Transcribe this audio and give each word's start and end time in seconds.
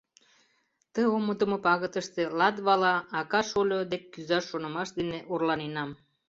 Ты 0.93 1.01
омыдымо 1.15 1.57
пагытыште 1.65 2.23
Латвала 2.39 2.93
ака-шольо 3.19 3.79
дек 3.91 4.03
кӱзаш 4.13 4.43
шонымаш 4.49 4.89
дене 4.97 5.19
орланенам. 5.33 5.89